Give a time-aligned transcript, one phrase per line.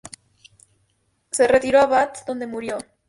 [1.29, 2.79] Se retiró a Bath, donde murió.